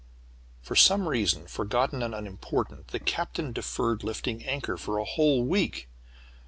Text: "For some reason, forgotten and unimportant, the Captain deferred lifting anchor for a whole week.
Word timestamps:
"For 0.63 0.75
some 0.75 1.07
reason, 1.07 1.45
forgotten 1.45 2.01
and 2.01 2.15
unimportant, 2.15 2.87
the 2.87 2.99
Captain 2.99 3.51
deferred 3.51 4.03
lifting 4.03 4.43
anchor 4.43 4.75
for 4.75 4.97
a 4.97 5.05
whole 5.05 5.45
week. 5.45 5.89